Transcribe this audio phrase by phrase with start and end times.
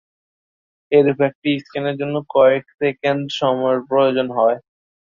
[0.91, 4.57] এরূপ একটি স্ক্যানের জন্য কয়েক সেকেন্ড সময়ের প্রয়োজন হয়।